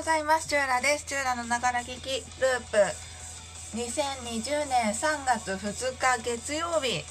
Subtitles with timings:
[0.00, 0.48] ございます。
[0.48, 1.04] チューラです。
[1.04, 2.78] チューラのながら聞きループ。
[3.76, 7.04] 2020年3月2日月曜日。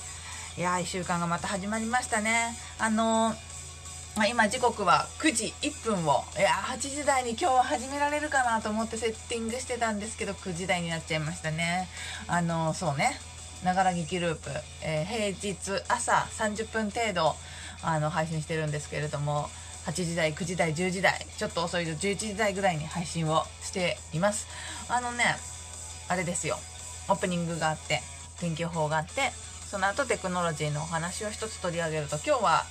[0.57, 2.55] いや、1週間がまた始まりましたね。
[2.79, 3.35] あの
[4.17, 11.87] まあ、今時刻は9時1分を、いや、8時台に今日は始められるかなと思ってセッティングしてたんですけど、9時台になっちゃいましたね。
[12.27, 13.19] あのそうね。
[13.63, 14.49] ながら聞きループ、
[14.81, 17.35] えー平日朝30分程度
[17.83, 19.47] あの配信してるんですけれども
[19.85, 24.47] 8時台9時台10時台ちょっと遅いと11時台ぐらいに配信をしています。
[24.89, 25.23] あのね
[26.07, 26.57] あれですよ。
[27.07, 28.01] オープニングがあって
[28.39, 29.31] 天気予報があって
[29.69, 32.63] その後テクノロジーのお話を一つ取り上げると今日は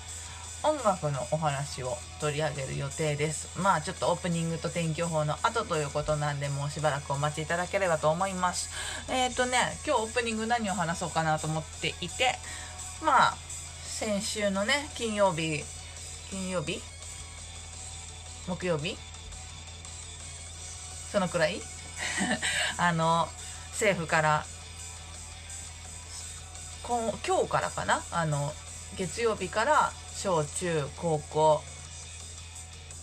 [0.65, 3.57] 音楽のお話を取り上げる予定です。
[3.61, 8.71] まあちょっとオープニングと天気予報の後ということなんでもうしばらくお待ちいただければと思います。
[9.09, 9.57] えっ、とね
[9.87, 12.35] 今日オープニング何を話そうかなと思っていて
[13.05, 13.37] まあ
[13.85, 15.63] 先週のね金曜日
[16.31, 16.81] 金曜日
[18.49, 18.97] 木曜日？
[21.13, 21.61] そのくらい？
[22.79, 23.29] あの
[23.73, 24.47] 政府から。
[26.83, 28.03] こん今日からかな？
[28.11, 28.55] あの
[28.97, 31.63] 月曜日から小中高校。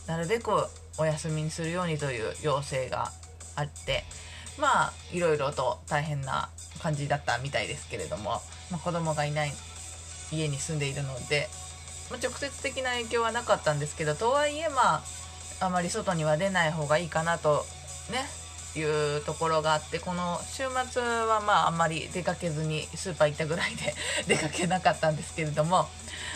[0.08, 0.52] なるべく
[0.98, 3.12] お休みにするようにという要請が
[3.56, 4.04] あって。
[4.58, 6.50] まあいろいろと大変な
[6.82, 9.54] 感じだったみたいですけれども、まあ、子供がいない。
[10.32, 11.50] 家に住んでいるので、
[12.10, 15.04] まあ、直接的な影響はなかったんですけどとはいえまあ
[15.60, 17.66] あまり外には出ない方がいいかなと
[18.12, 18.26] ね
[18.80, 23.96] いうところがあってこの週末はまああんまり出かけずにスーパー行ったぐらいで
[24.28, 25.88] 出かけなかったんですけれども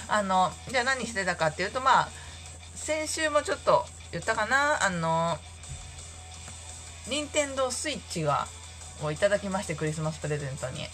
[0.08, 2.10] あのじゃあ何してたかっていうとまあ
[2.76, 5.38] 先週もちょっと言ったかなあの
[7.08, 8.48] 任天堂スイッチが
[9.02, 10.88] をいただきましてクリスマスプレゼントに。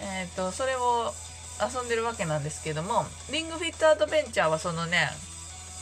[0.00, 1.12] えっ、とそれを
[1.60, 5.10] 遊んでるわけなんですけどもリングフィットアドベンチャーはそのね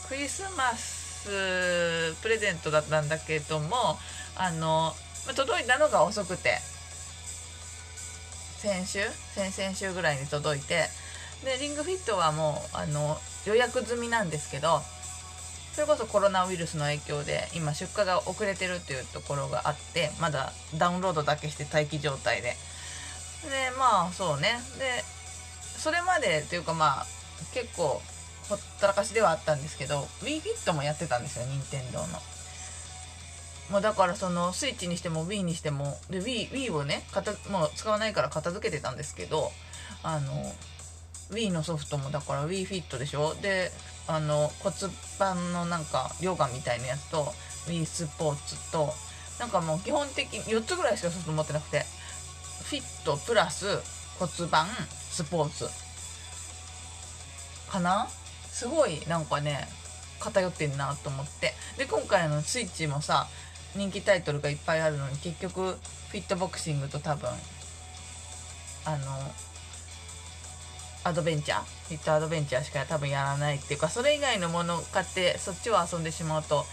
[0.08, 3.99] クリスマスプレゼントだったんだけども
[4.37, 4.94] あの
[5.34, 6.59] 届いたのが遅くて。
[8.59, 9.00] 先週？
[9.34, 10.88] 先々週ぐらいに届いて。
[11.44, 14.81] でリングフィットはもうあの予約済みなんですけど
[15.75, 22.56] それこそコロナウイルスの影響で今出荷が遅れてるっていうところがあってまだダウンロードだけして待機状態で。
[23.44, 24.59] でまあそうね。
[24.78, 25.05] で
[25.78, 27.06] それまでっていうかまあ
[27.53, 28.00] 結構
[28.48, 32.06] ほったらかしではあったんですけど WeFit もやってたんですよ任天堂の。
[33.70, 37.02] もうだからそのスイッチにしても Wii にしてもで Wii, Wii をね
[37.50, 39.50] もう使わないから片付けてたんですけど
[40.04, 40.54] あの
[41.32, 43.34] Wii のソフトもだから WeFit でしょ？
[43.34, 43.72] で
[44.06, 44.76] あの骨
[45.18, 47.32] 盤のなんかヨガみたいなやつと
[47.66, 48.94] Wii スポーツと
[49.40, 51.84] なんかもう基本的に4つぐらいしかソフト持ってなくて
[52.70, 53.66] フィットプラス
[54.20, 54.68] 骨盤
[55.10, 55.68] スポーツ
[57.68, 58.06] かな？
[58.56, 59.69] すごいなんかね
[60.19, 61.53] 偏ってんなと思って。
[61.77, 63.27] で今回のスイッチもさ
[63.75, 67.28] 人気タイトルがいっぱいあるのに結局フィットボクシングと多分
[68.87, 68.97] あの
[71.05, 76.65] アドベンチャーフィットアドベンチャーしか多分やらないっていうかそれ以外のものを買ってそっちを遊んでしまうと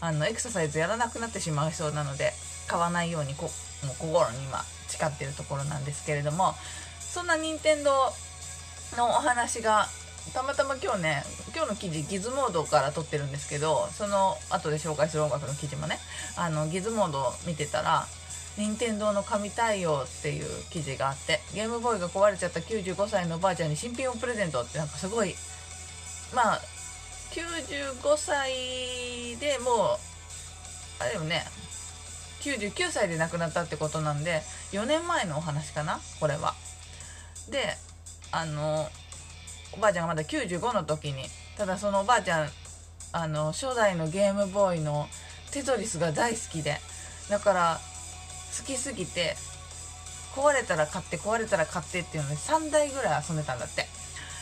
[0.00, 2.32] あのエクササイズやらなくなってしまいそうなので
[2.66, 3.50] 買わないようにこ
[3.84, 6.54] もう心に今誓ってるところなんですけれども
[6.98, 7.90] そんな任天堂
[8.96, 9.86] のお話が
[10.32, 11.22] たまたま今日ね
[11.54, 15.98] 今日の記事ギズモードから撮ってるんですけどその後で紹介する音楽の記事もね
[16.36, 18.06] あのギズモード見てたら
[18.58, 25.34] 任天堂の神対応っていう記事があってゲームボーイが壊れちゃった95歳のおばあちゃんに新品をプレゼントってなんかすごい
[26.34, 26.60] まあ
[27.32, 31.44] 95歳でもうあれでもね
[32.40, 34.40] 99歳で亡くなったってことなんで
[34.72, 36.54] 4年前のお話かなこれは。
[37.50, 37.76] で
[38.32, 38.88] あの
[39.76, 41.24] おばあちゃんがまだ95の時に
[41.56, 42.48] ただそのおばあちゃん
[43.12, 45.06] あの初代のゲームボーイの
[45.52, 46.78] テトリスが大好きで
[47.30, 47.80] だから
[48.58, 49.36] 好きすぎて
[50.34, 53.86] 壊れたら買って壊れたら買ってっていうので3台ぐらい遊んでたんだって。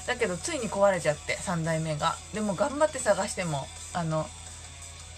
[0.07, 2.15] だけどついに壊れちゃって3台目が。
[2.35, 4.27] でも頑張って探してもあの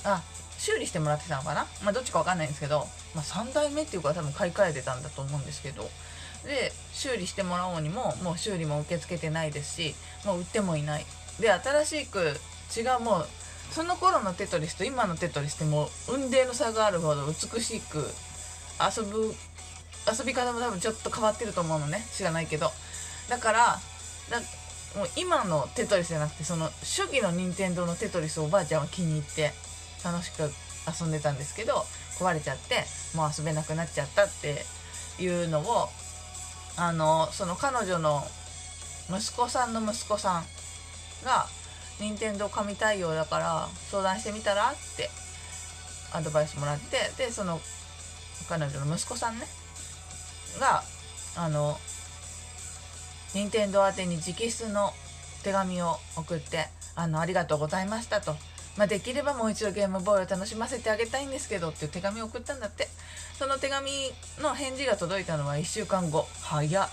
[0.04, 0.22] あ
[0.58, 1.66] 修理してもらってたのかな？
[1.82, 5.90] まあどっちかわかんないんですけど、まあ、3台目っていうか多分買い替えてたんだと思うんですけど
[6.46, 9.94] で修理してもらおうにももう修理も受け付けてないですし
[10.25, 11.06] もう売ってもいない。
[11.40, 12.19] で新しく
[12.76, 13.26] 違うもう
[13.72, 17.98] その頃のテトリスと今のテトリスってもう雲泥の差があるほど美しく
[18.81, 19.34] 遊ぶ
[20.08, 22.70] 遊び方も多分ちょっと変わってると思うのね知らないけど。
[23.28, 23.81] だから
[24.96, 29.52] もう今のテトリスじゃなくてその初期の任天堂のテトリスをおばあちゃんは気に入って
[30.04, 30.50] 楽しく
[30.88, 31.84] 遊んでたんですけど
[32.19, 32.84] 壊れちゃって
[33.14, 34.64] もう遊べなくなっちゃったって
[35.20, 35.88] いうのを
[36.78, 38.23] あのその彼女の
[39.08, 40.44] 息子さんの息子さん
[41.25, 41.46] が
[42.00, 45.08] 任天堂神対応だから相談してみたらって
[46.12, 47.61] アドバイスもらってでその
[48.49, 49.46] 彼女の息子さんね
[50.61, 50.82] が
[51.37, 51.76] あの
[53.34, 54.90] 任天堂宛てに直筆の
[55.43, 58.34] 手紙を送ってあのありがとうございましたと、
[58.76, 62.88] まあ、できればもう一度ゲームボーイを楽しませてあげたいんですけどっていう手紙を送ったんだって。
[63.38, 63.90] その手紙
[64.40, 66.26] の返事が届いたのは1週間後。
[66.40, 66.88] 早っ。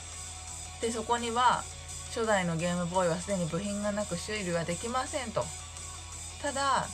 [0.82, 1.64] でそこには
[2.08, 5.46] 初代のゲームボーイはすでに部品がなく修理はできませんと。
[6.42, 6.86] ただ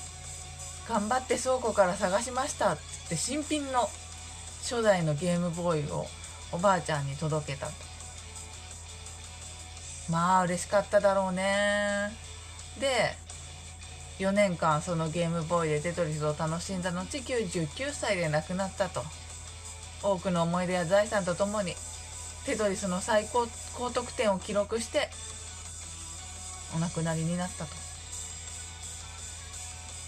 [0.88, 2.74] 頑張って倉庫から探しました。
[2.74, 2.78] っ
[3.10, 3.90] て新品の
[4.62, 6.06] 初代のゲームボーイを
[6.52, 7.74] おばあちゃんに届けたと。
[10.12, 12.12] まあ嬉しかっただろうね。
[12.80, 13.16] で
[14.20, 19.04] 4年間そのゲームボーイでテトリスを楽しんだ後99歳で亡くなったと。
[20.04, 21.76] 多くの思い出や財産とともに
[22.46, 23.48] テトリスの最高
[23.78, 25.10] 高得点を記録して
[26.76, 27.72] お亡くなりになったと。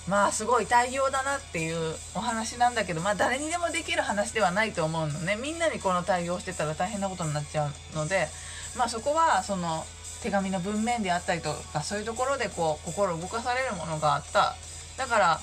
[0.07, 5.35] まあすごい大量だなっていうお話なんだけどまあ誰にでもできる話ではないと思うのね。
[5.35, 8.27] みんなにこの対応してたら大変なことになっちゃうので
[8.77, 9.85] まあそこはその
[10.23, 14.55] 手紙の文面であったりとかそういうところでこう心動かされるものがあった。
[14.97, 15.39] だから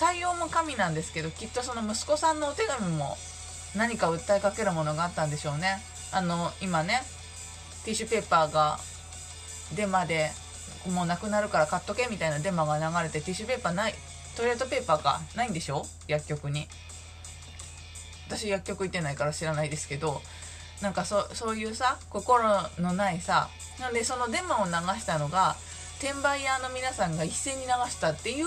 [0.00, 3.16] 対応も神なんですけどきっとその息子さんのお手紙も
[3.76, 5.80] 何か訴えかけるものがあったんでしょうね。
[6.12, 7.00] あの今ね
[7.84, 8.78] ティッシュペーパーが
[9.74, 10.30] デマで
[10.90, 13.94] もうなくなるから買っとけみたいなデマが流れてティッシュペーパーない
[14.36, 15.86] トイレットペーパーがないんでしょ？
[16.08, 16.68] 薬局に。
[18.28, 20.22] 私薬局行ってないから知らないですけど
[20.80, 22.44] なんかそそういうさ心
[22.78, 23.48] のないさ
[23.78, 25.54] なんでそのデマを流したのが
[25.98, 28.46] 転売ヤーの皆さんが一斉に流したっていう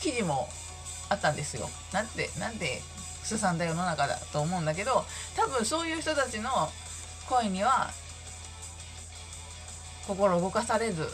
[0.00, 0.48] 記事も
[1.08, 1.68] あったんですよ。
[1.92, 2.82] なんてなんで
[3.22, 5.04] すさんだ世の中だと思うんだけど
[5.36, 6.50] 多分そういう人たちの
[7.28, 7.90] 声には
[10.06, 11.08] 心動かされず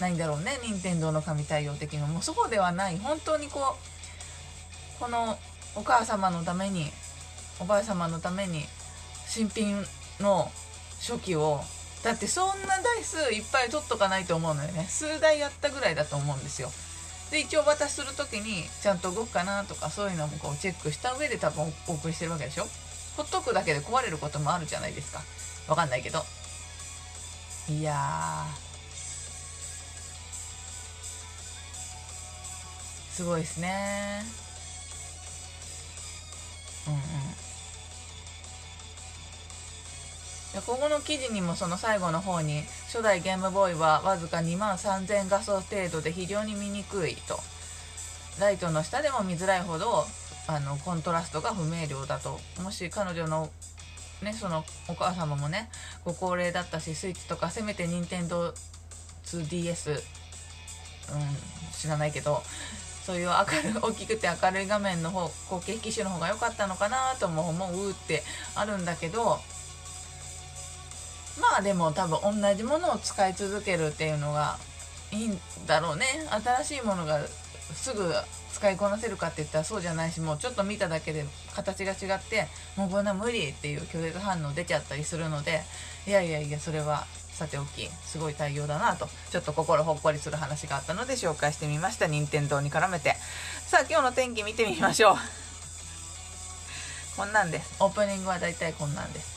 [0.00, 0.58] ないんだろうね。
[0.62, 2.98] 任天堂の神対応的にもうそうではない。
[2.98, 3.76] 本当にこ
[4.96, 5.38] うこの
[5.76, 6.90] お母様のために
[7.60, 8.64] おばあ様のために
[9.26, 9.84] 新品
[10.20, 10.50] の
[11.00, 11.60] 初期を
[12.02, 14.86] だってそんな台数いっぱい取っとかないと思うのよね。
[14.88, 16.70] 数台やったぐらいだと思うんですよ。
[17.34, 22.66] で一応渡しする時にちゃんと動くかなとかそういうのもこうチェックした上で多分お送りしてるわけでしょ？
[23.16, 25.20] ほっとくだけで壊れることもあるじゃないですか。
[25.66, 26.24] わかんないけど。
[27.68, 28.44] いや
[33.10, 34.22] すごいですね。
[36.86, 37.00] うんうん。
[40.54, 47.38] でここの記事にもその最後の方に初代ゲームボーイはわずか2万3000画素程度で非常に見にくいと。
[48.40, 50.04] ライトの下でも見づらいほど
[50.48, 52.40] あのコントラストが不明瞭だと。
[52.62, 53.50] もし彼女の
[54.22, 55.68] ねそのお母様もね
[56.04, 58.54] ご高齢だったしスイッチとかせめて任天堂
[59.24, 60.00] 2DS うん
[61.72, 62.42] 知らないけど
[63.04, 68.22] そういう明るい大きくて明るい画面の方後継機種の方が良かったのかなとも思うって
[68.54, 69.40] あるんだけど
[71.40, 74.56] まあでも多分同じものを使い続けるっていうのが
[75.12, 76.06] いいんだろうね。
[76.64, 77.20] 新しいものが
[77.74, 78.12] すぐ
[78.52, 82.46] 使いこなせるかって言ったらそうじゃないしもうちょっと見ただけで形が違って
[82.76, 85.62] もうこんな無理っていう拒絶反応出ちゃったりするので
[86.06, 92.06] いやいやいやそれはさておきすごい対応だなとちょっと心ほっこりする話があったので紹介してみました。
[92.06, 93.16] 任天堂に絡めて。
[93.66, 95.16] さあ今日の天気見てみましょう。
[97.16, 97.74] こんなんです。
[97.80, 99.33] オープニングはだいたいこんなんです。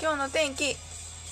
[0.00, 0.76] 今日の天気。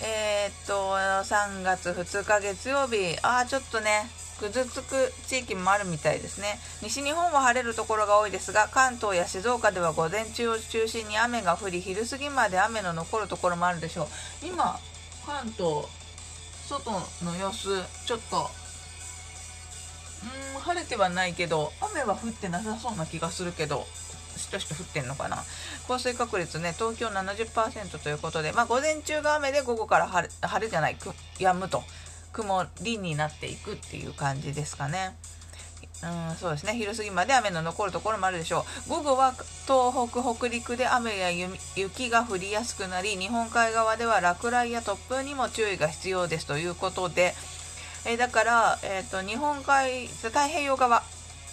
[0.02, 3.16] えー、っと3月2日月曜日。
[3.22, 6.58] ああちょっとねぐずつく地域もあるみたいですね。
[6.82, 14.08] 西日本は晴れるところが多いですが関東や静岡では午前中を中心に雨が降り昼過ぎまで雨の残るところもあるでしょ
[14.42, 14.46] う。
[14.46, 14.80] 今
[15.24, 15.86] 関東
[16.68, 16.90] 外
[17.24, 17.68] の様子
[18.04, 18.50] ちょっと
[20.56, 23.86] うん晴れてはないけど雨は降ってなさそうな気がするけど。
[24.46, 25.38] しとしと降ってんのかな
[25.88, 30.28] 降水確率ね東京70%ということでまあ午前中が雨で午後から晴
[30.60, 30.96] れじゃない
[31.38, 31.82] やむと
[32.32, 35.16] 曇りになっていくっていう感じですかね。
[36.02, 36.74] うん、そうですね。
[36.74, 38.90] 昼過ぎまで雨の残るところもあるでしょう。
[38.90, 47.34] 午後は東北、北陸で雨や雪が降りやすくなり、日本海側では落雷や突風にも注意が必要ですということで、
[48.04, 51.02] えだから、えーと、日本海、太平洋側、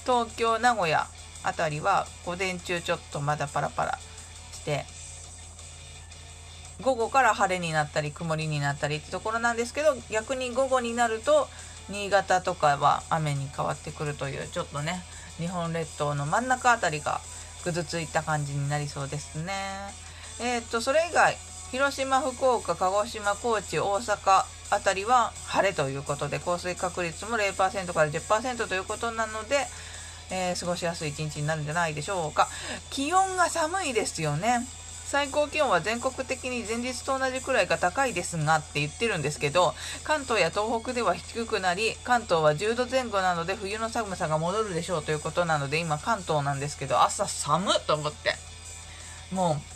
[0.05, 1.07] 東京、名古屋
[1.43, 3.99] あたりは午前中ちょっとまだパラパラ
[4.51, 4.85] して
[6.81, 11.47] 午後から晴れになったり曇りになったりってところなんですけど逆に午後になると
[11.89, 15.03] 新潟とかは雨に変わってくるというちょっとね
[15.37, 17.19] 日本列島の真ん中あたりが
[17.63, 19.53] ぐずついた感じになりそうですね。
[20.41, 21.37] えー、っとそれ以外
[21.71, 29.65] 広島福岡鹿児島高知大阪あたりは晴れということで降水確率も0%から10%ということなので
[30.29, 32.47] えー、過ごしやすい一日になるんじゃないでしょうか。
[32.89, 34.65] 気温が寒いですよね。
[35.05, 48.31] 最高気温は全国的に前日と同じくらいか高いですがって言ってるんですけど関東や東北では低くなり関東は10度前後なので冬の寒さが戻るでしょうということなので今関東なんですけど朝寒っと思って。
[49.31, 49.73] もう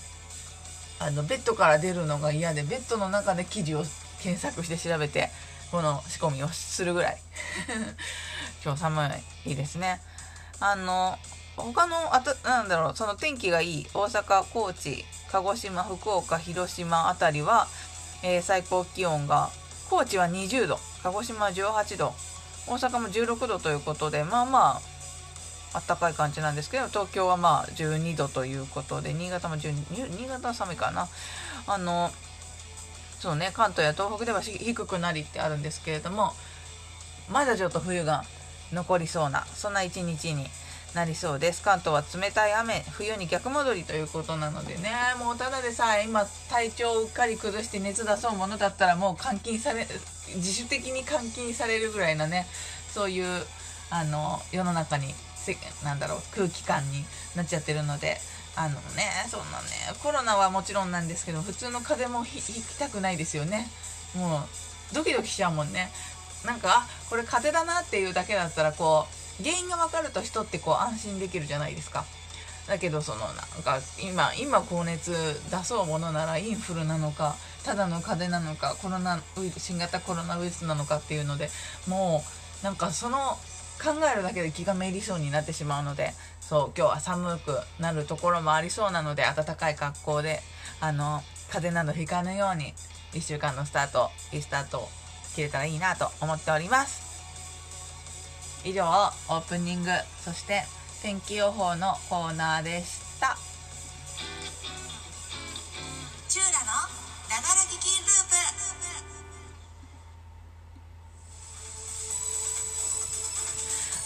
[1.00, 3.84] あのベッドから出るのが嫌でベッドの中で記事を
[4.22, 5.30] 検索して調べて
[5.72, 7.18] この仕込みをするぐらい。
[8.64, 9.12] 今日寒
[9.46, 10.02] いですね。
[10.60, 11.18] あの
[11.56, 17.68] 他のあたなんだろうその天気がいい大阪高知鹿児島福岡広島辺りは、
[18.24, 19.50] えー、最高気温が
[19.90, 22.14] 高知は20度鹿児島は18度
[22.68, 24.80] 大阪も16度ということでまあま
[25.74, 31.08] あ暖かい感じなんですけど東京はまあ12度ということで新潟も12新潟は寒いかな。
[31.68, 32.10] あの
[33.20, 36.34] そうね関東や東北では低くなりってあるんですけれども
[37.30, 38.24] まだちょっと冬が
[38.74, 40.46] 残りそうなそんな一日に
[40.94, 41.62] なりそうです。
[41.62, 44.92] 関東は冷たい雨冬に逆戻りということなのでね。
[45.20, 49.86] もうただでさえ今体調をうっかり崩して熱出そうものだったらもう監禁され
[50.36, 52.48] 自主的に監禁されるぐらいのね
[52.90, 53.46] そういう
[53.90, 55.14] あの世の中に
[55.84, 57.06] なんだろう空気感に
[57.36, 58.18] なっちゃってるので
[58.58, 59.68] あのねそんなね
[60.04, 63.70] コロナはもちろんなんですけど普通の風邪もひきたくないですよね。
[64.16, 65.90] もうドキドキしちゃうもんね。
[66.46, 69.06] なんかあこれ風邪だなっていうだけだったらこ
[69.40, 72.06] う原因が分かると人ってこう安心できるじゃないですか。
[72.68, 75.12] だけどそのなんか今今高熱
[75.50, 81.50] 出そうものならインフルなのかただの風邪なのかコロナウイル新型コロナウイルスなのかっていうので
[81.88, 82.24] も
[82.62, 83.18] うなんかその
[83.82, 90.42] 考えるだけで気がめいりそうになってしまうのでそう今日は寒くなるところもありそうなので暖かい格好で
[90.82, 92.74] あの風邪などひかぬように
[93.14, 94.90] 1週間のスタートいいスタート
[95.38, 97.06] を切れたらいいなと思っております。
[98.66, 99.92] 以上オープニング
[100.24, 100.64] そして
[101.04, 103.38] 天気予報のコーナーでした。
[106.28, 106.66] チューラの
[107.30, 108.36] ながら聞きループ。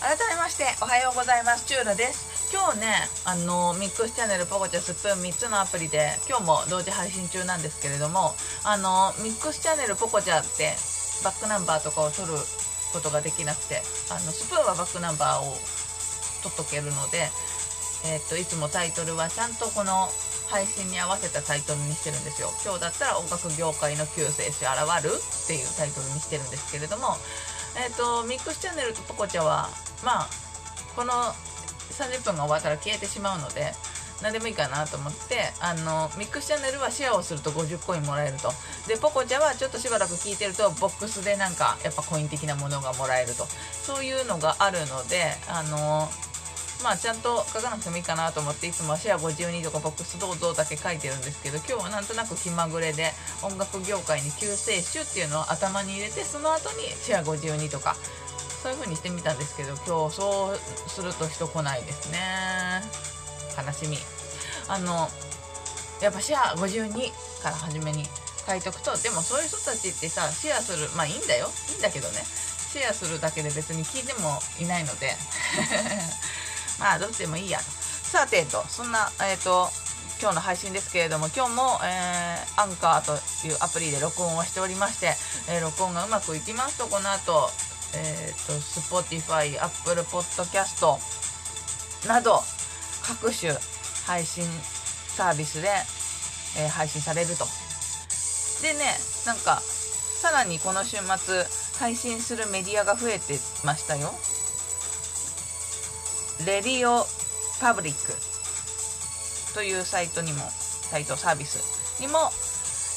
[0.01, 1.65] 改めましておはようございます。
[1.65, 2.31] チューラです。
[2.53, 2.87] 今日ね
[3.23, 8.35] あのミックスチャンネルポコチャスプーン3つのアプリで今日も同時配信中なんですけれども
[8.65, 10.75] あのミックスチャンネルポコチャって
[11.23, 12.33] バックナンバーとかを取る
[12.93, 15.55] ことができなくてあのスプーンはバックナンバーを
[16.43, 17.29] 取っとけるので、
[18.05, 20.09] えー、っといつもタイトルはちゃんとこの
[20.49, 22.49] 配信に合わせたタイトルにしてるんですよ。
[22.65, 27.15] 今日だったら音楽業界の救世主現るっていうタイトルにしてるんですけれども
[27.79, 29.69] えっ、とミックスチャンネルとポコチャは
[30.03, 30.29] まあ
[30.95, 31.13] この
[31.91, 33.71] 30分が終わったら消えてしまうので
[34.21, 38.51] 何でもいいかなと思ってあのミックスチャンネルはシェアをすると50コインもらえると。
[38.87, 43.47] でポコチャはちょっとしばらく聞いてるとボックスでなんかやっぱコイン的なものがもらえると。
[43.81, 46.09] そういうのがあるのであの
[46.83, 53.11] まあちゃんと書かなくてもいいかなと思っていつもシェア52とかボックスどうぞだけ書いてるんですけど今日はなんとなく気まぐれで
[53.43, 57.95] 音楽業界に救世主っていうのを頭に入れてその後にシェア52とか。
[58.61, 62.83] そういう風にしてみたんですけど今日そうすると人来ないですね。
[63.51, 63.97] 悲しみ。
[64.67, 65.09] あの
[66.01, 66.91] やっぱシェア52
[67.43, 68.05] から初めに
[68.47, 71.47] 書いとくとでもそういう人たちってさシェアするまあいいんだよ。
[71.69, 72.23] いいんだけどね。
[72.71, 75.15] シェアするだけで別に聞いてもいないので。
[76.79, 77.59] まあどっちでもいいや。
[77.59, 77.65] と
[78.11, 79.69] さてとそんなえっ、ー、と
[80.21, 83.13] 今日の配信ですけれども今日も、えー、アンカーと
[83.47, 85.15] いうアプリで録音をしておりまして、
[85.49, 87.49] えー、録音がうまくいきますとこの後
[87.95, 90.99] えっ、ー、と Spotify、Apple Podcast
[92.07, 92.43] など
[93.07, 93.53] 各種
[94.05, 94.45] 配信
[95.07, 95.69] サービスで、
[96.57, 97.45] えー、配信されると。
[98.61, 101.45] でね、なんか、さらにこの週末、
[101.79, 104.13] 配信するメディアが増えてましたよ。
[106.45, 107.05] レディオ
[107.59, 110.39] パブリックというサイトにも、
[110.89, 112.31] サイトサービスにも、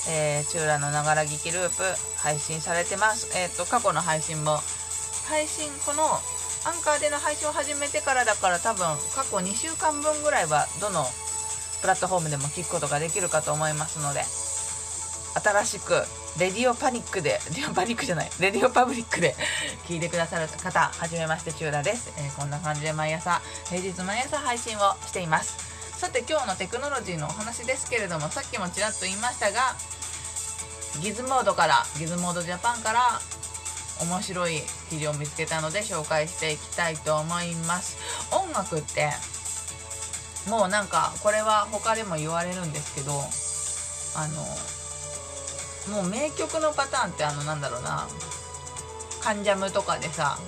[0.08, 1.82] えー、チューラのながら聞きループ
[2.16, 3.36] 配信されてます。
[3.38, 4.58] えっ、ー、と、過去の配信も、
[5.28, 6.20] 配信、この
[6.64, 11.04] アンカーでの配信を始めてからだから多分過去2週間分ぐらいはどの
[11.80, 14.22] プラットフォームでも聞くことができるかと思いますので
[15.40, 15.94] 新しく
[16.38, 19.34] レディオパニックでレディオパニックじゃないレディオパブリックで
[19.86, 25.74] 聞いてくださる方はじめましてチューラです、えー、こんな感じで毎朝平日毎朝配信をしています。
[26.04, 29.74] さて今日のテクノロジーのお話ですけれどもさっきもちらっと言いましたが
[31.00, 33.20] ギズモードからギズモードジャパンから
[34.04, 37.96] 面白い記事を見つけたので紹介していきたいと思います。
[38.32, 39.10] 音楽って
[40.48, 43.12] もうなんかこれは他でも言われるんですけど
[44.16, 48.06] あのもう名曲のパターンってあのなんだろうな
[49.20, 50.38] 「関ジャム」とかでさ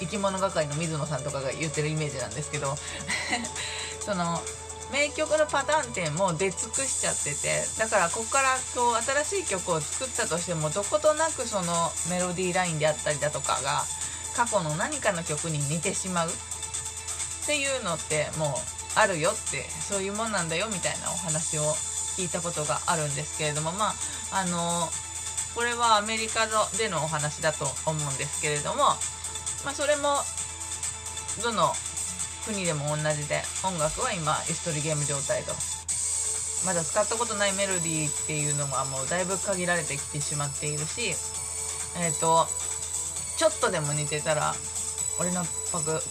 [0.00, 2.76] 生き物係の水野さんとかが言ってるイメージなんですけど
[4.04, 4.42] その
[4.92, 13.82] 名曲のパターンっても出尽くしちゃっててだからここからこう新しい曲を作ったとしてもどことなくそのメロディーラインであったりだとかが
[14.36, 16.32] 過去の何かの曲に似てしまうっ
[17.46, 18.50] ていうのってもう
[18.94, 21.62] あるよってそういうもんなんだよみたいなお話を
[22.16, 23.94] 聞いたことがあるんですけれどもまあ
[24.32, 24.88] あの
[25.54, 26.46] これはアメリカ
[26.78, 28.84] でのお話だと思うんですけれども、
[29.64, 30.20] まあ、それも
[31.42, 31.72] どの
[32.44, 35.52] 国でも同じで音楽は今椅子取りゲーム状態と。
[36.64, 41.10] まだ使ったことないメロディーっていうのはもうだいぶ限られてきてしまっているし
[41.98, 42.46] えっ、ー、と
[43.36, 44.54] ちょっとでも似てたら
[45.18, 45.42] 俺の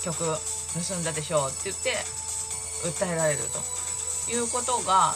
[0.03, 1.91] 曲盗んだでしょうって言って
[2.83, 3.39] 訴えられる
[4.27, 5.15] ということが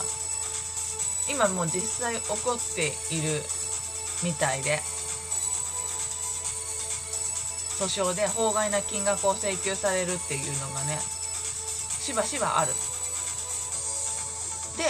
[1.30, 3.42] 今もう実際起こっている
[4.24, 4.95] みたいで。
[7.78, 12.72] 訴訟で法外な金額を請求されるっていうのがねしばしばある。
[14.76, 14.84] で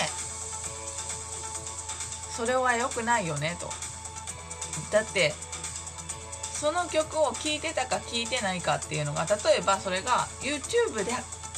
[2.36, 3.68] それは良くないよねと。
[4.92, 5.32] だって
[6.52, 11.12] その曲を聴いてたか聴いてないかっていうのが例えばそれが YouTube で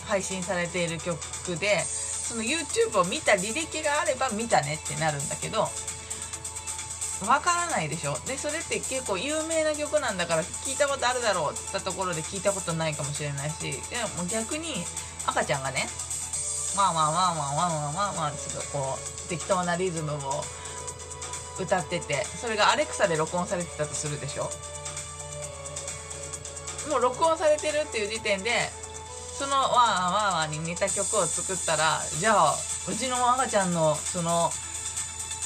[0.07, 1.19] 配信されている曲
[1.57, 5.69] でその YouTube を見た履歴があれば見たねってなるんだけど
[7.27, 8.17] わからないでしょ？
[8.27, 14.85] でそれって結構有名な曲なんだから聞いたことあるだろうって言ったところで聞いたことないかもしれないしでも逆に
[15.27, 15.89] 赤ちゃんがね
[16.77, 20.17] まあまあまあまあまあまあまあまあちょっとこう適当なリズムを
[21.61, 24.49] 歌っててそれがアレクサで録音されてたとするでしょ
[26.89, 28.51] もう録音されてるっていう時点で
[29.37, 32.55] そのワーワーワーに似た曲を作ったらじゃあ
[32.89, 34.51] うちの赤ちゃんのその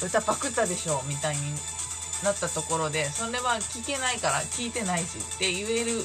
[0.03, 1.41] 歌パクったでしょみたいに
[2.23, 6.03] なったところでそれは聞けないから聞いてないしって言える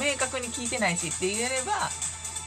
[0.00, 1.88] 明確に聞いてないしって言えれば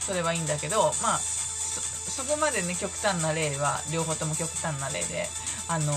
[0.00, 5.26] それはいいんだけどまあそこまでね極端な例は両方とも極端な例で
[5.68, 5.92] あの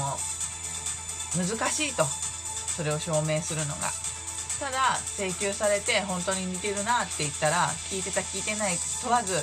[1.38, 2.04] 難しいと。
[2.71, 3.91] それを証明するのが。
[4.60, 9.34] ただ請求されて本当に似てるなって言ったら聞いてた聞いてない問わず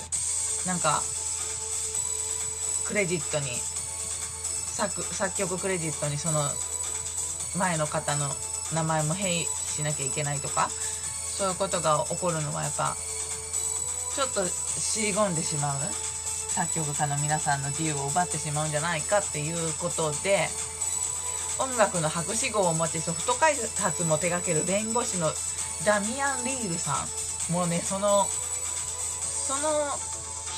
[0.64, 1.02] なんか
[2.86, 3.50] クレジットに
[4.78, 6.40] 作作曲クレジットにその
[7.58, 8.28] 前の方の
[8.72, 12.94] 名前も併しなきゃいけないとかそういうことが起こるのはやっぱ
[14.14, 20.46] ちょっと尻込んでしまう作曲家の皆さんの自由を奪ってしまうんじゃないかっていうことで
[21.58, 25.26] 音楽の博士号を持ちソフト開発も手掛ける弁護士の
[25.84, 27.04] ダミアン・リールさ
[27.50, 29.90] んもうねそのその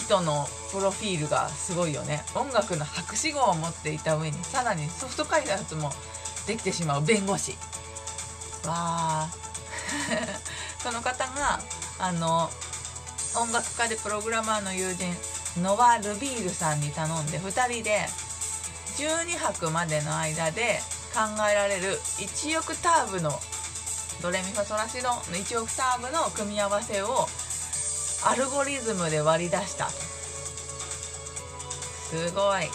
[0.00, 2.22] 人のプロフィールがすごいよね。
[2.34, 5.90] 音楽の博士号を持っていた上にさらにソフト開発も
[6.46, 7.52] できてしまう弁護士。
[8.66, 9.30] わあ
[10.82, 11.60] その方が
[11.98, 12.50] あの
[13.36, 15.16] 音楽家でプログラマーの友人
[15.58, 18.08] ノワ・ルビールさんに頼んで2人で
[18.96, 20.80] 12拍までの間で
[21.14, 23.40] 考えられる1オクターブの
[24.22, 27.26] ドレミファソラシドの1オクターブの組み合わせを
[28.24, 29.88] アルゴリズムで割り出した。
[29.88, 30.00] す
[32.32, 32.68] ごい。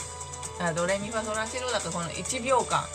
[0.59, 2.85] あドレミファソラシドだとこの1秒間。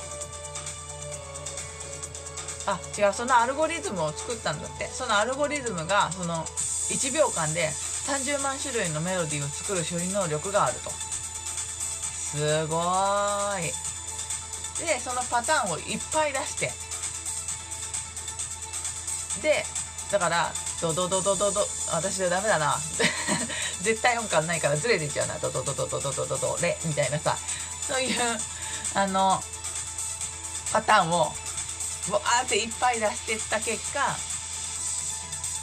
[2.67, 4.87] あ違うそのアルゴリズムを作ったんだって。
[4.87, 10.91] そのアルゴリズムがその1秒間で30万種類のメロディーを作る処理能力があると。
[10.91, 12.77] すご
[13.59, 13.63] い。
[14.85, 16.73] でそのパターンをいっぱい出して。
[19.43, 19.65] で
[20.11, 21.61] だからドドドドドド
[21.93, 22.79] 私でダメだな。
[23.83, 25.39] 絶対音感ないからずれてちゃうな。
[25.39, 27.37] ドドドドドドドドドレみたいなさ。
[27.87, 28.21] そういう
[28.95, 29.43] あの
[30.73, 34.17] パターンをわーっていっぱい出してった結果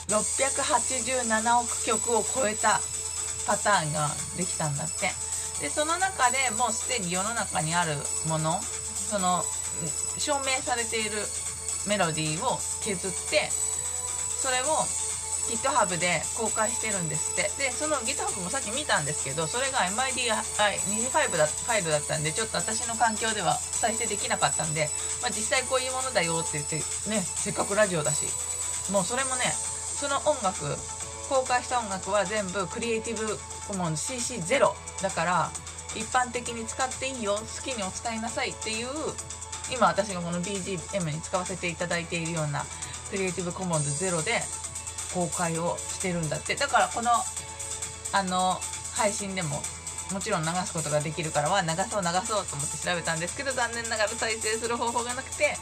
[0.10, 2.80] 687億曲を超えた
[3.46, 5.12] パターンができたんだって。
[5.62, 7.96] でその中でもうすでに世の中にある
[8.28, 9.44] ものその
[10.18, 11.12] 証明されている
[11.88, 15.07] メロディーを削ってそれを
[15.48, 17.50] GitHub で公開してるんですって。
[17.58, 24.90] でその GitHub もさっき見たんですけどそれが MIDI25 だファイルだったんでちょっと私の環境では再生できなかったんで、
[25.22, 26.76] まあ、実際こういうものだよって言って
[27.10, 28.28] ねせっかくラジオだし。
[28.92, 30.78] もうそれもねその音楽
[31.30, 35.52] 公開した音楽は全部クリエイティブコモン CC0 だから
[35.96, 38.88] 一般的に使っていいよ好きにお使いなさいっていう
[39.74, 42.64] 今私がこの BGM に使わせていただいているような
[43.10, 44.40] クリエイティブコモンズ0で
[45.14, 46.56] 公開をしてるんだって。
[46.56, 47.10] だからこの
[48.14, 48.60] あの
[48.96, 49.62] 配信でも
[50.12, 55.56] もちろん流すことができるからは流そう流そうと思って調べたんですけど残念ながら再生する方法がなくて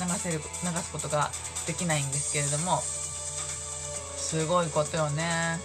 [0.00, 0.40] 流せる流
[0.80, 1.30] すことが
[1.66, 5.60] できないんですけれどもすごいことよね。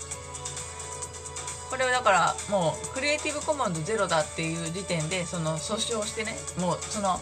[1.69, 7.19] これはだからもうクリエイティブコモンズゼロだっていう時点でその訴訟してねもうその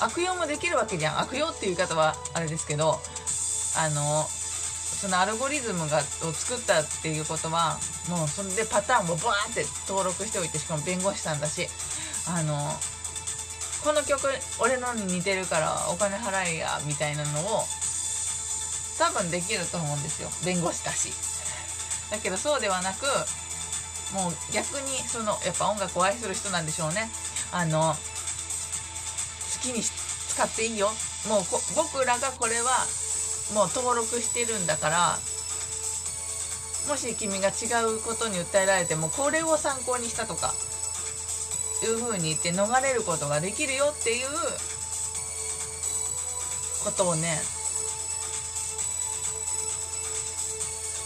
[0.00, 1.20] 悪用もできるわけじゃん。
[1.20, 2.98] 悪用っていう言い方はあれですけど
[3.78, 4.26] あの
[5.02, 7.74] そのアルゴリズムがを作ったっていうことは
[8.08, 11.66] もうそれでパターンをバーンって登録しておいてしかも弁護士さんだし
[12.30, 12.54] あの
[13.82, 14.30] この曲
[14.62, 17.66] 俺のに似てるからお金払えやみたいなのを
[18.96, 21.10] 多分できると思うんですよ弁護士だし。
[22.12, 23.02] だけどそうではなく
[24.14, 27.10] もう逆にそのやっぱ音楽を愛する人なんでしょうね。
[27.50, 27.98] あの好
[29.66, 30.86] きに使っていいよ。
[31.26, 31.42] もう
[31.74, 32.86] 僕らがこれは
[33.54, 35.18] もう登録してるんだから
[36.88, 40.52] もし君が違うことに訴えられてもこれを参考にしたとか
[41.84, 44.26] いうふうに言って逃れることができるよっていう
[46.84, 47.38] ことをね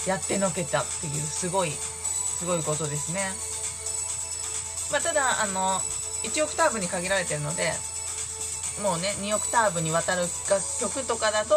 [0.06, 3.32] やってのけたっていうすごいすごいことですね。
[4.92, 5.80] まあ、ただあの
[6.22, 7.72] 1オクターブに限られてるので
[8.82, 11.56] もうね2オクターブにわたる楽曲とかだと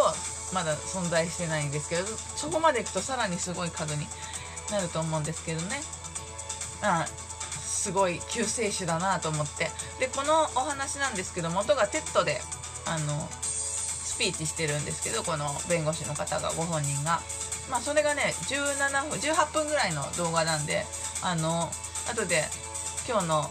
[0.53, 4.05] まだ存在してないんですけどそこまでいくとさらにすごい数に
[4.71, 5.81] なると思うんですけどね。
[6.81, 7.07] まあ
[7.79, 12.41] すごい救世主だなと思ってでこのお話なんですけど元が TED で
[12.85, 17.21] あのスピーチしてるんですけどこの弁護士の方がご本人が
[17.71, 20.83] まあそれがね17分18分ぐらいの動画なんで
[21.23, 21.69] あの
[22.11, 22.43] 後で
[23.07, 23.43] 今日の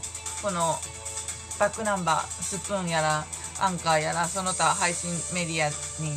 [0.42, 0.76] この
[1.58, 3.24] バックナンバースプーンやら
[3.61, 5.68] アンカーやらその他配信メディア
[6.02, 6.16] に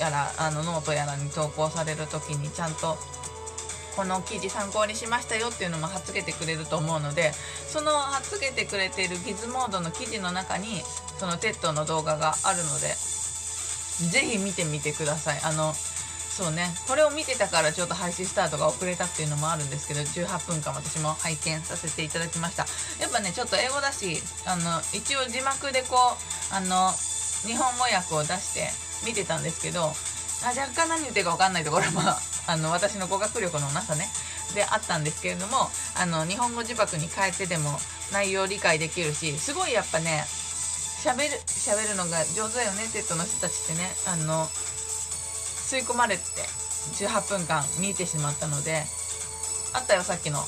[0.00, 2.96] やらあのノートやらに投稿される時にちゃんと
[3.96, 7.32] この記事参考にしましたよっていうのも貼っつけてくれると思うので
[7.68, 10.80] その貼っつけてくれている Gizmodo の記事の中に
[11.18, 12.96] その TED の動画があるので
[14.10, 15.40] ぜひ見てみてください。
[15.44, 22.64] あのそうねこれを見てたからちょっと配信スタートが遅れたっていうのもあるんですけど18分間私も拝見させていただきました。
[23.02, 26.92] やっぱねちょっと英語だしあの一応字幕でこうあの
[27.44, 32.00] 日本語訳を出して見てたんですけどあ若干何言ってるか分かんないところも
[32.46, 34.10] あの私の語学力のなさね。
[34.54, 37.78] であったんですけれどもあの日本語字幕に変えてでも
[38.12, 40.26] 内容理解できるしすごいやっぱね
[41.04, 46.22] 喋る喋るのが上手だよね TED の人たちってねあの吸い込まれて
[46.98, 48.84] 18分間見てしまったので
[49.72, 50.44] あったよさっきの。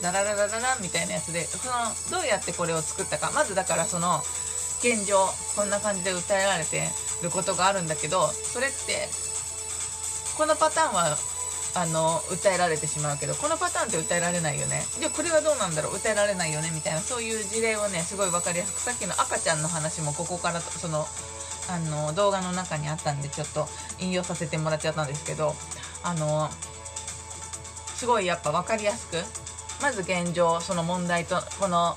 [0.00, 3.32] ダラララララみたいなやつでそのどうやってこれを作ったか。
[3.34, 4.22] まずだからその
[4.80, 6.88] 現状こんな感じで訴えられて
[7.22, 9.08] ることがあるんだけどそれって
[10.36, 11.16] このパターンは
[11.74, 14.82] あの訴えられてしまうけどこのパターンって訴えられないよね。
[14.98, 15.94] じゃあこれはどうなんだろう？
[15.94, 16.70] 訴えられないよね？
[16.74, 21.06] みたいなそういう事例をねすごい分かりやすくさっきの赤ちゃんの話もここからその
[21.68, 23.66] あの動画の中にあったんでちょっと
[23.98, 25.54] 引用させてもらっちゃったんですけど
[26.02, 26.48] あの
[27.94, 29.16] すごいやっぱ分かりやすく
[29.82, 31.94] まず現状その問題とこの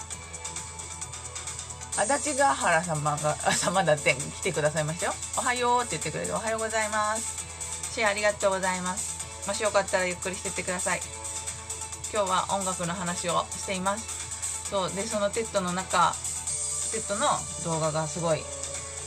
[1.98, 5.14] 足立ヶ原様が様だって来てくださいましたよ。
[5.38, 7.94] おはようって言ってくれておはようございます。
[7.94, 9.48] シェアありがとうございます。
[9.48, 11.02] もしよかったらゆっくりしてってください。
[12.14, 14.70] 今日は音楽の話をしています。
[14.70, 16.14] そうでその TED の中
[16.94, 17.28] TED の
[17.66, 18.42] 動画がすごい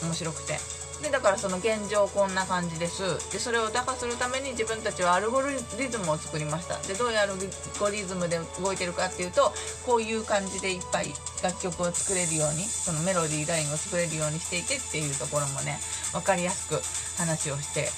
[0.02, 0.58] 面白くて。
[1.04, 3.02] でだからその現状こんな感じです。
[3.30, 6.80] でそれを打破するために自分たちはアルゴリズムを作りました。
[6.88, 7.34] でどういうアル
[7.78, 9.52] ゴリズムで動いてるかっていうと
[9.84, 11.12] こういう感じでいっぱい
[11.42, 15.76] 楽曲を作れるようにそのメロディーラインを作れるようにしていてっていうところもね
[16.12, 16.80] 分かりやすく
[17.20, 17.92] 話をして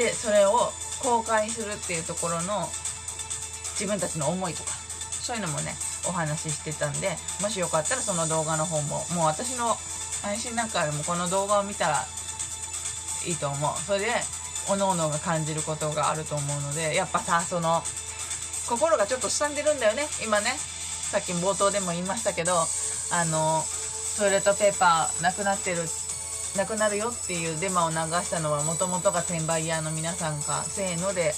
[0.00, 0.72] でそれを
[1.02, 2.64] 公開するっていうところの
[3.76, 4.70] 自分たちの思いとか
[5.20, 5.74] そういうのもね
[6.08, 7.10] お話ししてたんで
[7.42, 9.76] もしよかったらその動画の方ももう私の
[10.22, 12.06] 配信なんかでもこの動画を見たら
[13.26, 13.78] いいと思う。
[13.80, 14.06] それで
[14.68, 17.82] おのおのが感じることがあると思うのでやっぱさその
[18.68, 20.06] 心がちょっとすさんでるんだよね。
[20.24, 20.50] 今ね
[21.10, 23.64] さっき冒頭でも言いましたけどあの
[24.16, 25.78] トイレットペーパーなくなってる
[26.56, 31.32] なくなるよっていうデマを流したのはもともとが転売ヤーの皆さんがせーので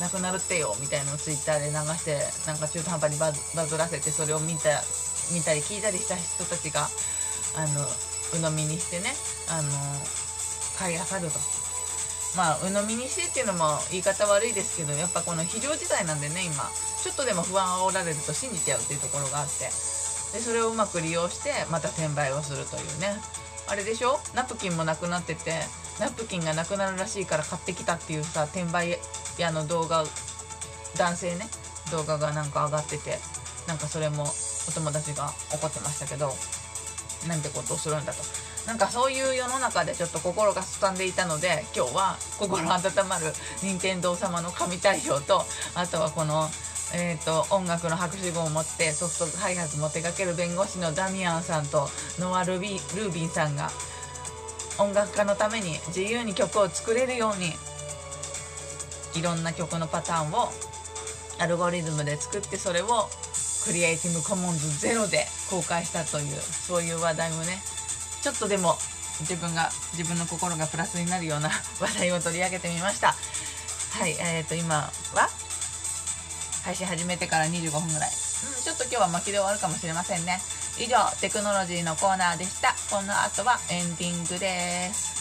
[0.00, 4.82] なくなるってよみたいなのをツイッターで流してなんか中途半端にバズらせてそれを見た
[5.32, 6.88] 見たり聞いたりした人たちが
[7.56, 7.86] あの
[8.34, 9.14] 鵜呑みにしてね
[9.48, 9.70] あの
[10.78, 11.38] 買いあさると。
[12.36, 16.70] まあ鵜呑みにしてっていうのも言い方悪いですけどやっぱこの非常事態なんでね今
[17.02, 19.64] ちょっとでも不安を煽られると信じちゃうっていうところがあって。
[20.32, 23.16] でそれをうまく利用してまた転売をするというね。
[23.68, 24.20] あれでしょ？
[24.34, 25.52] ナプキンもなくなってて
[25.98, 28.98] ナプキンがなくなるらしいから買ってきたっていうさ転売
[29.38, 30.04] 屋の動画
[30.96, 31.48] 男性ね
[31.90, 33.18] 動画がなんか上がってて
[33.66, 34.24] なんかそれも
[34.68, 36.32] お友達が怒ってましたけど
[37.26, 38.22] なんてことをするんだと。
[38.66, 45.42] なんかそういう世の中でちょっと心がすさんでいたので今日は心温まる任天堂様の神対応と
[45.74, 46.48] あとはこの
[46.94, 51.88] えーと、音楽の博士号を持ってソフト開発も手掛ける弁護士のダミアンさんと
[52.20, 53.70] ノア・ルビルービンさんが
[54.78, 57.52] 音楽家のために自由に曲を作れるように
[59.18, 60.48] いろんな曲のパターンを
[61.40, 63.08] アルゴリズムで作ってそれを
[63.64, 67.58] クリエイティブコモンズゼロで公開したというそういう話題もね
[68.26, 68.74] ちょっとでも
[69.20, 73.14] 自分が自分の心がプラスになるような 話題を取り上げてみました。
[73.92, 75.30] はいえーと今は
[76.64, 80.42] 配信始めてから25分ぐらい、うん、ちょっと今日は巻きで終わるかもしれませんね。
[80.76, 82.74] 以上テクノロジーのコーナーでした。
[82.90, 85.15] この後はエンディングです。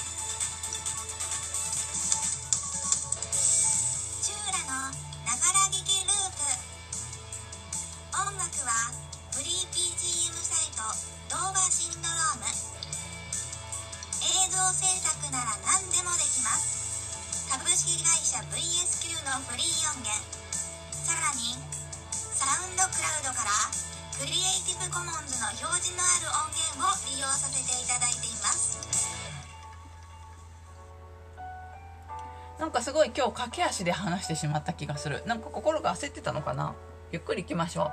[32.59, 35.23] なんかすごい今日駆け足で話してしまった気がする。
[35.25, 36.73] なんか心が焦ってたのかな？
[37.11, 37.91] ゆっくり行きましょう。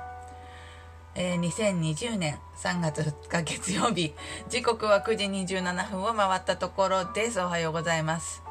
[1.15, 4.15] えー、2020年3月2日月曜日。
[4.49, 7.39] 時刻は9時27分を回ったところです。
[7.41, 8.41] おはようございます。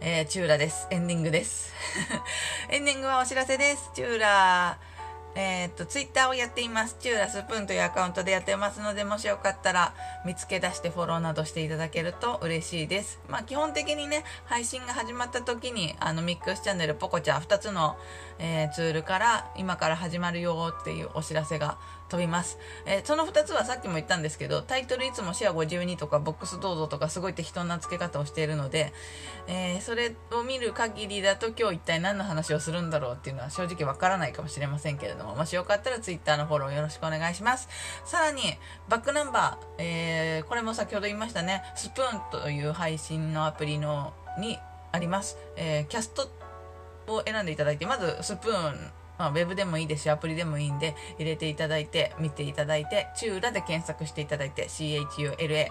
[0.00, 0.88] えー、チューラです。
[0.90, 1.72] エンディングです。
[2.70, 3.90] エンディングはお知らせです。
[3.94, 4.93] チューラー。
[5.36, 6.96] えー、っと、ツイッターをやっています。
[7.00, 9.92] チューラスプーンというアカウントでやってますので、もしよかったら
[10.24, 13.20] 見つけ出してフォローなどしていただけると嬉しいです。
[13.28, 17.96] まあ、基本的にね、配信が始まった時に、あの、ミックスチャンネル、ポコちゃん2つの、
[18.38, 21.78] えー、ツールから、今から始まるよっていうお知らせが
[22.14, 28.92] 飛びます、えー、その2つはさっきも言ったんですけどタイトルいつもシェア52とかボックスどうぞとかすごい適当な付け方をしているので、
[29.48, 37.68] えー、それを見る限りだと今日一体何の話をするんだろうっていうのは正直わからないかもしれませんけれどももしよかったら Twitter のフォローよろしくお願いします。
[38.04, 38.42] さらに
[38.88, 41.62] バックナンバー、えー、これも先ほど言いましたね。
[41.74, 44.58] スプーンという配信のアプリのに
[44.92, 46.30] あります、えキャスト
[47.08, 55.68] を選んでいただいてまずスプーンまあ、ウェブでもいいですし、アプリでもいいんで、入れていただいて、見ていただいて、チューラで検索していただいて、CHULA。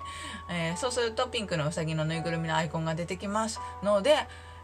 [0.50, 4.16] えー、そうすると、ピンクのうさぎのぬいぐるみのアイコンが出てきますので、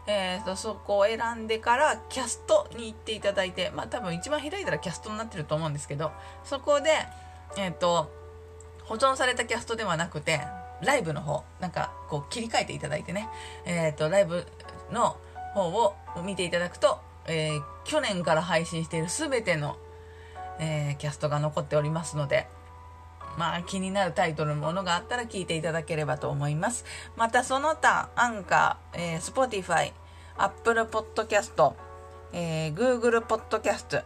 [0.06, 6.10] えーと、そこを選んでからキャストに行っていただいて、まあ多分一番開いたらキャストになってると思うんですけど、
[6.44, 6.90] そこで、
[7.56, 8.10] えっ、ー、と、
[8.84, 10.40] 保存されたキャストではなくて、
[10.82, 13.28] ライブの方、なんかこう切り替えていただいてね、
[13.64, 14.46] えっ、ー、と、ライブ
[14.90, 15.16] の
[15.54, 19.76] 方を見ていただくと、えー、去年から配信している全ての、
[20.60, 22.46] えー、キャストが残っておりますので、
[23.36, 26.84] まあ気になるタイトルのものがあったら聞いていただければと思います。
[27.16, 29.92] またその他、アンカー、えー、 Spotify、
[30.38, 31.74] Apple Podcast、
[32.32, 34.02] えー、 Google Podcast、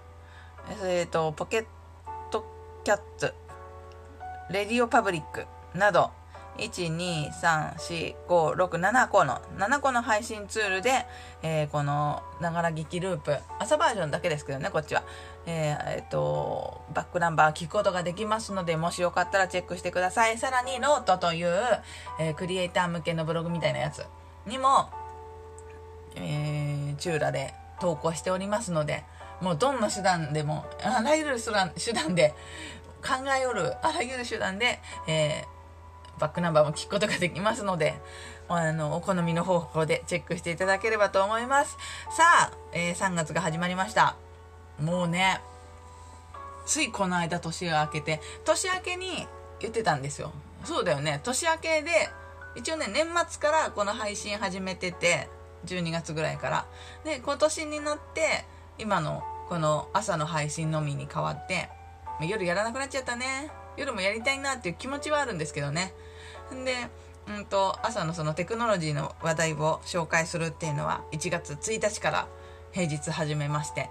[0.82, 1.66] えっ、ー、と、ポケッ
[2.30, 2.46] ト
[2.84, 3.34] キャッツ、
[4.48, 6.10] RadioPublic など、
[6.58, 11.06] 1234567個の7個の配信ツールで、
[11.42, 15.02] えー、このながら聞きループ朝バージョンだけですけどねこっちは。
[15.46, 20.38] えー、えー、とバックナンバー聞くことができますのでもしよかったらチェックしてください。
[20.38, 21.52] さらにノートという、
[22.20, 24.04] えー、クリエイター向けのブログみたいなやつ
[24.46, 24.90] にも、
[26.16, 29.04] えー、チューラで投稿しておりますので
[29.40, 32.34] もうどんな手段でもあらゆる手段で
[33.02, 35.44] 考えおるあらゆる手段で、えー、
[36.18, 37.94] バックナンバーも聞くことができますので、
[38.48, 41.76] あの、お好みの方法でチェックしていただければと思います。
[42.16, 44.16] さあ、えー、3月が始まりました。
[44.80, 45.40] もうね、
[46.66, 49.26] ついこの間年が明けて、年明けに
[49.60, 50.32] 言ってたんですよ。
[50.64, 51.20] そうだよね。
[51.22, 51.90] 年明けで、
[52.56, 55.28] 一応ね、年末からこの配信始めてて、
[55.66, 56.66] 12月ぐらいから。
[57.04, 58.44] で、今年になって、
[58.78, 61.68] 今のこの朝の配信のみに変わって、
[62.20, 63.50] 夜やらなくなっちゃったね。
[63.76, 65.94] 夜もやりたいなっていう気持ちはあるんですけどね。
[66.54, 66.74] んで、
[67.28, 72.28] うんと、朝のそのテクノロジーの話題を紹介するっていうのは1月1日から
[72.72, 73.90] 平日始めまして、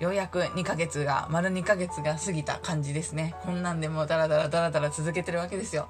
[0.00, 3.34] ようやく2ヶ月が、丸2ヶ月が過ぎた感じですね。
[3.42, 5.88] こんなんでもうダラダラダラダラ続けてるわけですよ。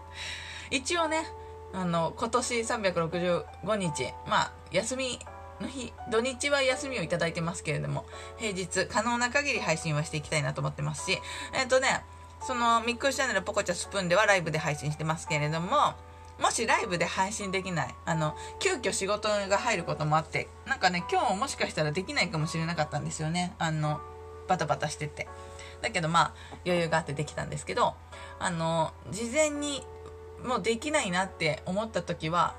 [0.70, 1.26] 一応ね、
[1.74, 5.18] あの、今年365日、まあ、休み
[5.60, 8.06] の日、土日は休みをいただいてますけれども、
[8.38, 11.20] 平日可能な限り配信はしていきたいなと思ってますし、
[11.52, 12.04] えっ、ー、とね、
[12.46, 15.94] そのミックスチャンネルポコチャスプーンではライブで配信してますけれども、
[16.40, 23.54] もしライブで配信できない、あの、急遽仕事が入ることもあって、なんかね、今日もしかしたらできないかもしれなかったんですよね。
[23.58, 24.00] あの、
[24.46, 25.26] バタバタしてて。
[25.82, 27.94] だけどまあ、余裕があってできたんですけど、
[28.38, 29.84] あの、事前に
[30.44, 32.54] もうできないなって思った時は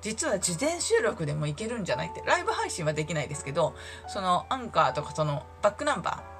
[0.00, 3.74] 実は事前収録でもいけるんじゃないってライブ配信はできないですけど
[4.08, 6.33] そのアンカーとかそのバックナンバー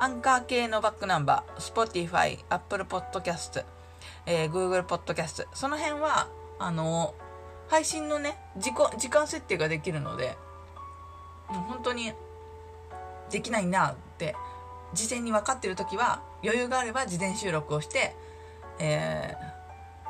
[0.00, 3.64] アンカー系のバックナンバー Spotify、Apple Podcast、
[4.26, 6.28] えー、Google Podcast その辺は
[6.60, 7.14] あの
[7.68, 10.36] 配信のね時時間設定ができるので
[11.48, 12.12] もう本当に
[13.30, 14.36] できないなって
[14.94, 18.14] 事前に分かってる時は余裕があれば事前収録をして、
[18.78, 20.08] えー、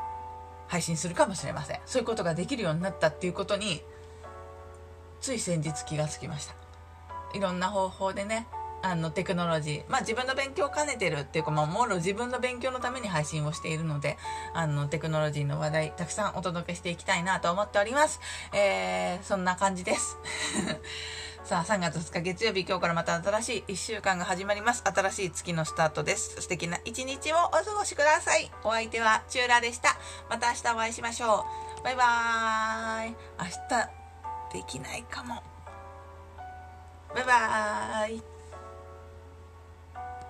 [0.68, 1.80] 配信するかもしれません。
[1.86, 3.80] そういうことができるようになったっていうことに
[5.20, 6.54] つい先日気がつきました。
[7.34, 8.46] いろんな方法でね
[8.82, 14.16] あのテクノロジー、まあ、自分の勉強を兼ねてるっていうか、まあ、もろ自分の勉強のために配信をしているので
[14.54, 18.20] あのテクノロジーの話題たくさんお届けしていきたいなと思っております、
[18.52, 20.16] えー、そんな感じです
[21.44, 24.82] さあ、3月2日月曜日、今日からまた新しい1週間が始まります。
[24.84, 26.42] 新しい月のスタートです。
[26.42, 28.50] 素敵な一日をお過ごしください。
[28.64, 29.96] お相手はチューラでした。
[30.28, 31.46] また明日お会いしましょ
[31.80, 31.84] う。
[31.84, 33.16] バイバーイ。
[33.38, 33.46] 明
[34.52, 35.42] 日、できないかも。
[37.14, 38.37] バイバーイ。